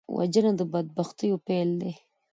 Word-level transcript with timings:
وژنه 0.17 0.51
د 0.59 0.61
بدبختیو 0.71 1.35
پیل 1.47 1.69
دی 1.81 1.93